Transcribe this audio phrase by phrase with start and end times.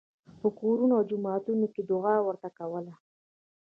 [0.39, 2.93] په کورونو او جوماتونو کې یې دعا ورته کوله.